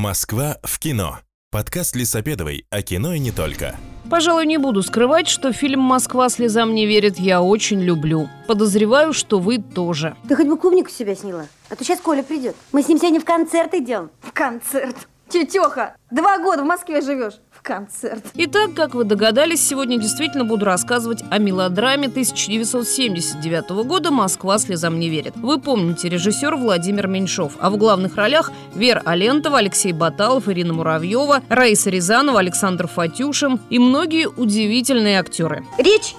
[0.00, 1.18] Москва в кино.
[1.50, 3.76] Подкаст Лисопедовой о кино и не только.
[4.08, 8.30] Пожалуй, не буду скрывать, что фильм «Москва слезам не верит» я очень люблю.
[8.46, 10.16] Подозреваю, что вы тоже.
[10.26, 12.56] Ты хоть бы клубнику себя сняла, а то сейчас Коля придет.
[12.72, 14.10] Мы с ним сегодня в концерт идем.
[14.22, 14.96] В концерт.
[15.28, 17.34] Тетеха, два года в Москве живешь.
[17.62, 18.24] Концерт.
[18.34, 25.08] Итак, как вы догадались, сегодня действительно буду рассказывать о мелодраме 1979 года «Москва слезам не
[25.08, 25.36] верит».
[25.36, 31.42] Вы помните, режиссер Владимир Меньшов, а в главных ролях Вера Алентова, Алексей Баталов, Ирина Муравьева,
[31.48, 35.64] Раиса Рязанова, Александр Фатюшин и многие удивительные актеры.
[35.78, 36.14] Речь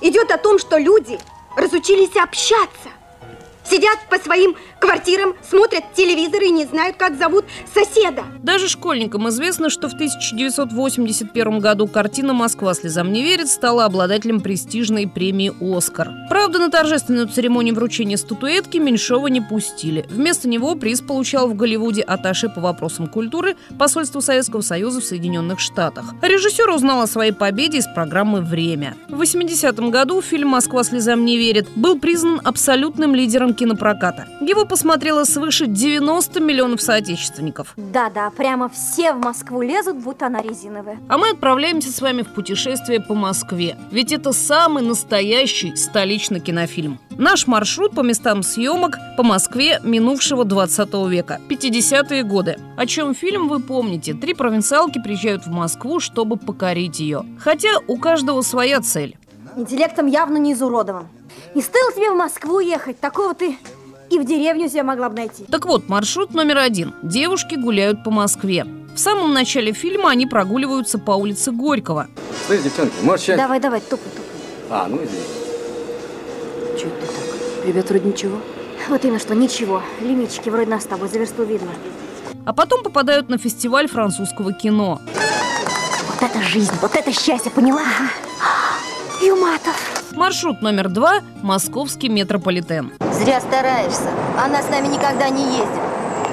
[0.00, 1.18] идет о том, что люди
[1.56, 2.90] разучились общаться.
[3.70, 8.24] Сидят по своим квартирам, смотрят телевизор и не знают, как зовут соседа.
[8.42, 15.06] Даже школьникам известно, что в 1981 году картина «Москва слезам не верит» стала обладателем престижной
[15.06, 16.08] премии «Оскар».
[16.30, 20.06] Правда, на торжественную церемонию вручения статуэтки Меньшова не пустили.
[20.08, 25.60] Вместо него приз получал в Голливуде атташе по вопросам культуры посольства Советского Союза в Соединенных
[25.60, 26.14] Штатах.
[26.22, 28.96] Режиссер узнал о своей победе из программы «Время».
[29.10, 34.26] В 80-м году фильм «Москва слезам не верит» был признан абсолютным лидером кинопроката.
[34.40, 37.74] Его посмотрело свыше 90 миллионов соотечественников.
[37.76, 40.98] Да-да, прямо все в Москву лезут, будто она резиновая.
[41.08, 43.76] А мы отправляемся с вами в путешествие по Москве.
[43.90, 47.00] Ведь это самый настоящий столичный кинофильм.
[47.10, 52.56] Наш маршрут по местам съемок по Москве минувшего 20 века, 50-е годы.
[52.76, 54.14] О чем фильм вы помните.
[54.14, 57.24] Три провинциалки приезжают в Москву, чтобы покорить ее.
[57.40, 59.16] Хотя у каждого своя цель.
[59.56, 61.08] Интеллектом явно не изуродован.
[61.54, 63.56] Не стоило тебе в Москву ехать, такого ты
[64.10, 65.44] и в деревню себе могла бы найти.
[65.44, 66.94] Так вот, маршрут номер один.
[67.02, 68.66] Девушки гуляют по Москве.
[68.94, 72.08] В самом начале фильма они прогуливаются по улице Горького.
[72.46, 73.36] Слышь, девчонки, может сейчас...
[73.36, 74.24] Давай, давай, тупай, тупай.
[74.70, 76.80] А, ну иди.
[76.80, 77.66] Чего ты так?
[77.66, 78.38] Ребят, вроде ничего.
[78.88, 79.82] Вот именно что, ничего.
[80.00, 81.70] Лимитчики вроде нас с тобой за версту видно.
[82.46, 85.00] А потом попадают на фестиваль французского кино.
[86.08, 87.82] Вот это жизнь, вот это счастье, поняла?
[89.20, 89.97] Юматов.
[90.18, 92.90] Маршрут номер два– московский метрополитен.
[93.12, 94.10] Зря стараешься.
[94.36, 95.80] Она с нами никогда не ездит.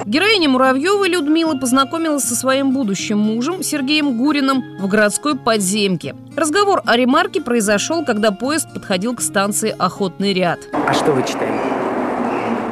[0.06, 6.16] Героиня Муравьева Людмила познакомилась со своим будущим мужем Сергеем Гуриным в городской подземке.
[6.36, 10.62] Разговор о ремарке произошел, когда поезд подходил к станции «Охотный ряд».
[10.74, 11.62] А что вы читаете?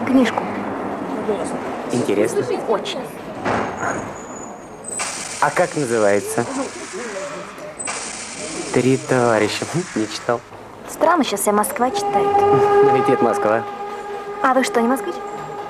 [0.08, 0.42] Книжку.
[1.92, 2.44] Интересно.
[2.68, 3.00] Очень.
[5.42, 6.44] А как называется?
[8.74, 9.64] Три товарища.
[9.72, 10.42] Хм, Не читал.
[10.94, 12.28] Странно, сейчас вся Москва читает.
[12.40, 13.64] Но ведь это Москва.
[14.44, 15.16] А вы что, не москвич?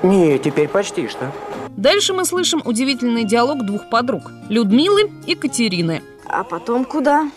[0.02, 1.32] Не, теперь почти что.
[1.70, 6.02] Дальше мы слышим удивительный диалог двух подруг– Людмилы и Катерины.
[6.26, 7.30] А потом куда?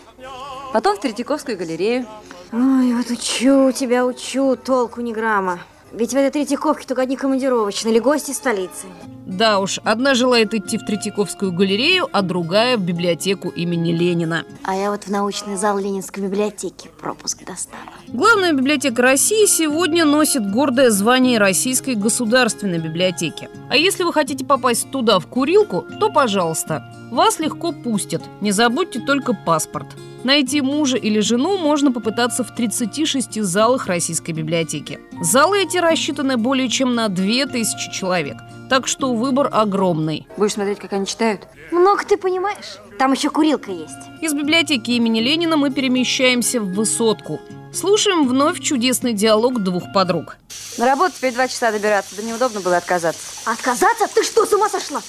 [0.72, 2.06] Потом в Третьяковскую галерею.
[2.52, 5.60] Ой, вот учу тебя, учу, толку ни грамма.
[5.92, 8.86] Ведь в этой Третьяковке только одни командировочные или гости столицы.
[9.26, 14.44] Да уж, одна желает идти в Третьяковскую галерею, а другая в библиотеку имени Ленина.
[14.64, 17.82] А я вот в научный зал Ленинской библиотеки пропуск достала.
[18.08, 23.48] Главная библиотека России сегодня носит гордое звание Российской государственной библиотеки.
[23.70, 26.82] А если вы хотите попасть туда в курилку, то пожалуйста.
[27.10, 28.22] Вас легко пустят.
[28.40, 29.86] Не забудьте только паспорт.
[30.24, 34.98] Найти мужа или жену можно попытаться в 36 залах Российской библиотеки.
[35.22, 38.36] Залы эти рассчитаны более чем на 2000 человек.
[38.68, 40.26] Так что выбор огромный.
[40.36, 41.46] Будешь смотреть, как они читают?
[41.70, 42.78] Много ты понимаешь?
[42.98, 43.94] Там еще курилка есть.
[44.20, 47.40] Из библиотеки имени Ленина мы перемещаемся в Высотку.
[47.72, 50.36] Слушаем вновь чудесный диалог двух подруг.
[50.78, 53.20] На работу теперь два часа добираться, да неудобно было отказаться.
[53.44, 54.06] Отказаться?
[54.12, 55.00] Ты что, с ума сошла?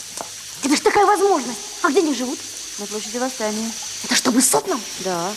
[0.62, 1.80] Тебе ж такая возможность.
[1.84, 2.38] А где они живут?
[2.80, 3.70] На площади Восстания.
[4.03, 4.79] Это что, в Высотном?
[5.03, 5.31] Да.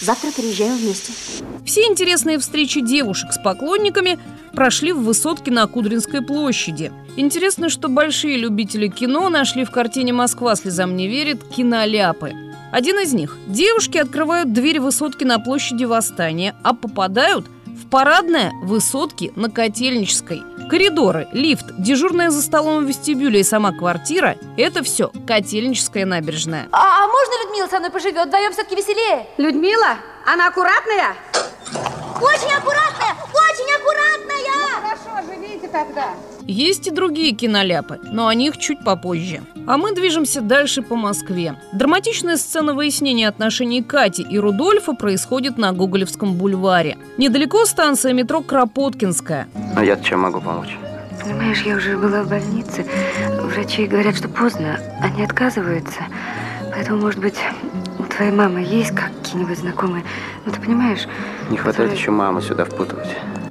[0.00, 1.12] Завтра переезжаем вместе.
[1.64, 4.18] Все интересные встречи девушек с поклонниками
[4.52, 6.92] прошли в Высотке на Кудринской площади.
[7.16, 12.32] Интересно, что большие любители кино нашли в картине «Москва слезам не верит» киноляпы.
[12.70, 13.36] Один из них.
[13.48, 20.42] Девушки открывают дверь высотки на площади Восстания, а попадают в парадное высотки на Котельнической.
[20.68, 26.68] Коридоры, лифт, дежурная за столом в вестибюле и сама квартира– это все Котельническая набережная.
[26.72, 28.26] А, а можно Людмила со мной поживет?
[28.26, 29.26] Вдвоем все-таки веселее.
[29.38, 29.96] Людмила?
[30.26, 31.14] Она аккуратная?
[32.20, 32.52] Очень аккуратная!
[32.52, 33.27] Очень аккуратная!
[35.72, 36.14] Тогда.
[36.46, 39.42] Есть и другие киноляпы, но о них чуть попозже.
[39.66, 41.56] А мы движемся дальше по Москве.
[41.72, 46.96] Драматичная сцена выяснения отношений Кати и Рудольфа происходит на Гоголевском бульваре.
[47.18, 49.46] Недалеко станция метро Кропоткинская.
[49.76, 50.74] А я чем могу помочь?
[51.22, 52.86] Понимаешь, я уже была в больнице.
[53.42, 54.80] Врачи говорят, что поздно.
[55.02, 56.00] Они отказываются.
[56.72, 57.34] Поэтому, может быть,
[57.98, 60.04] у твоей мамы есть какие-нибудь знакомые?
[60.46, 61.06] Ну, ты понимаешь?
[61.50, 63.08] Не хватает которые- еще маму сюда впутывать.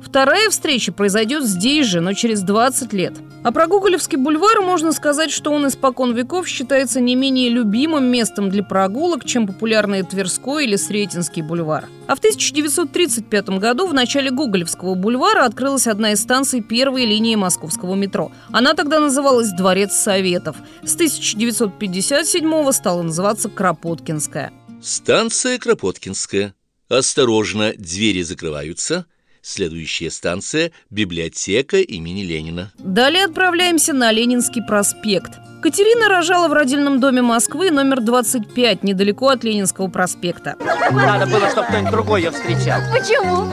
[0.07, 3.13] Вторая встреча произойдет здесь же, но через 20 лет.
[3.43, 8.49] А про Гоголевский бульвар можно сказать, что он испокон веков считается не менее любимым местом
[8.49, 11.89] для прогулок, чем популярный Тверской или Сретенский бульвар.
[12.07, 17.93] А в 1935 году в начале Гоголевского бульвара открылась одна из станций первой линии московского
[17.95, 18.31] метро.
[18.53, 20.55] Она тогда называлась «Дворец Советов».
[20.83, 24.53] С 1957 стала называться «Кропоткинская».
[24.81, 26.55] Станция Кропоткинская.
[26.87, 29.05] Осторожно, двери закрываются.
[29.41, 32.71] Следующая станция– библиотека имени Ленина.
[32.77, 35.31] Далее отправляемся на Ленинский проспект.
[35.61, 40.55] Катерина рожала в родильном доме Москвы номер 25, недалеко от Ленинского проспекта.
[40.91, 42.79] Надо было, чтобы кто-нибудь другой ее встречал.
[42.93, 43.47] Почему?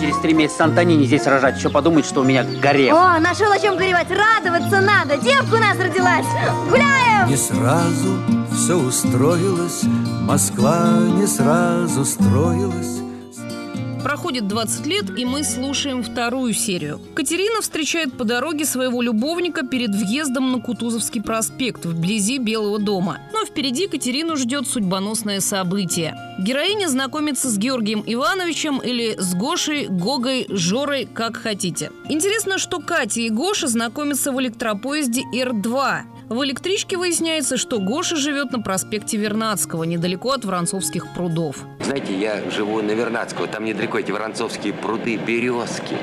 [0.00, 2.94] Через три месяца Антонине здесь рожать, еще подумает, что у меня гарем.
[2.94, 4.08] О, нашел о чем горевать.
[4.10, 5.16] Радоваться надо.
[5.16, 6.26] Девка у нас родилась.
[6.68, 7.28] Гуляем!
[7.28, 8.18] Не сразу
[8.54, 9.82] все устроилось,
[10.22, 13.07] Москва не сразу строилась.
[14.02, 17.00] Проходит 20 лет, и мы слушаем вторую серию.
[17.14, 23.18] Катерина встречает по дороге своего любовника перед въездом на Кутузовский проспект, вблизи Белого дома.
[23.32, 26.16] Но впереди Катерину ждет судьбоносное событие.
[26.38, 31.90] Героиня знакомится с Георгием Ивановичем или с Гошей, Гогой, Жорой, как хотите.
[32.08, 36.17] Интересно, что Катя и Гоша знакомятся в электропоезде Р-2.
[36.28, 41.64] В электричке выясняется, что Гоша живет на проспекте Вернадского, недалеко от Воронцовских прудов.
[41.80, 45.96] Знаете, я живу на Вернадского, там недалеко эти Воронцовские пруды, березки.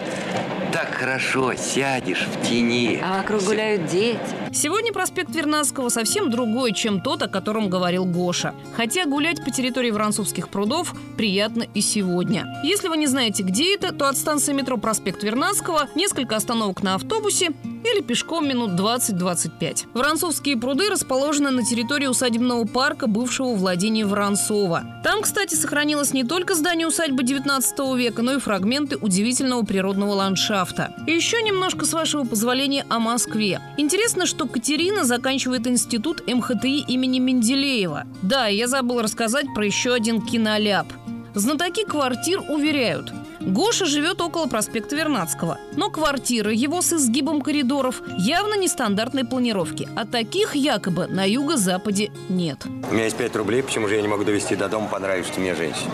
[0.74, 3.00] Так хорошо, сядешь в тени.
[3.04, 4.20] А вокруг гуляют дети.
[4.52, 8.56] Сегодня проспект Вернадского совсем другой, чем тот, о котором говорил Гоша.
[8.76, 12.48] Хотя гулять по территории Воронцовских прудов приятно и сегодня.
[12.64, 16.96] Если вы не знаете, где это, то от станции метро проспект Вернадского несколько остановок на
[16.96, 17.52] автобусе
[17.94, 19.88] или пешком минут 20-25.
[19.94, 24.84] Воронцовские пруды расположены на территории усадебного парка бывшего владения Воронцова.
[25.04, 30.94] Там, кстати, сохранилось не только здание усадьбы 19 века, но и фрагменты удивительного природного ландшафта.
[31.08, 33.62] И еще немножко, с вашего позволения, о Москве.
[33.78, 38.06] Интересно, что Катерина заканчивает институт МХТИ имени Менделеева.
[38.22, 40.88] Да, я забыл рассказать про еще один киноляп.
[41.36, 43.12] Знатоки квартир уверяют,
[43.46, 50.06] Гоша живет около проспекта Вернадского, но квартира его с изгибом коридоров явно нестандартной планировки, а
[50.06, 52.66] таких якобы на юго-западе нет.
[52.90, 55.54] У меня есть 5 рублей, почему же я не могу довести до дома понравившейся мне
[55.54, 55.92] женщине?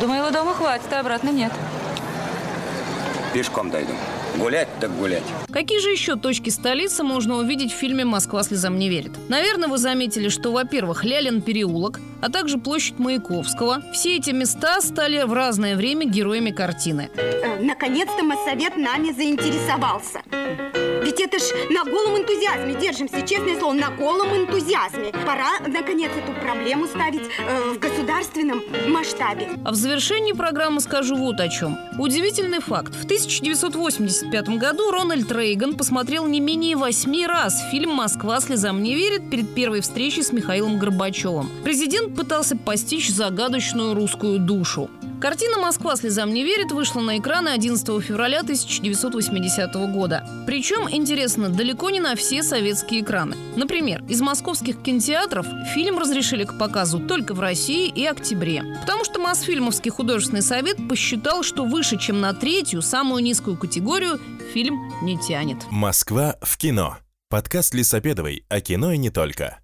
[0.00, 1.52] До моего дома хватит, а обратно нет.
[3.32, 3.92] Пешком дойду.
[4.38, 5.24] Гулять так гулять.
[5.52, 9.12] Какие же еще точки столицы можно увидеть в фильме «Москва слезам не верит»?
[9.28, 13.82] Наверное, вы заметили, что, во-первых, Лялин переулок, а также площадь Маяковского.
[13.92, 17.10] Все эти места стали в разное время героями картины.
[17.16, 20.22] Э, Наконец-то Моссовет нами заинтересовался.
[21.02, 25.10] Ведь это ж на голом энтузиазме держимся, честное слово, на голом энтузиазме.
[25.24, 29.48] Пора, наконец, эту проблему ставить э, в государственном масштабе.
[29.64, 31.78] А в завершении программы скажу вот о чем.
[31.98, 32.94] Удивительный факт.
[32.94, 33.06] В
[34.28, 39.54] 1985 году Рональд Рейган посмотрел не менее восьми раз фильм «Москва слезам не верит» перед
[39.54, 41.48] первой встречей с Михаилом Горбачевым.
[41.64, 44.90] Президент пытался постичь загадочную русскую душу.
[45.20, 50.24] Картина «Москва слезам не верит» вышла на экраны 11 февраля 1980 года.
[50.46, 53.36] Причем, интересно, далеко не на все советские экраны.
[53.56, 55.44] Например, из московских кинотеатров
[55.74, 58.62] фильм разрешили к показу только в России и октябре.
[58.82, 64.20] Потому что Мосфильмовский художественный совет посчитал, что выше, чем на третью, самую низкую категорию,
[64.54, 65.58] фильм не тянет.
[65.70, 66.96] Москва в кино.
[67.28, 69.58] Подкаст Лисопедовой о кино и не только.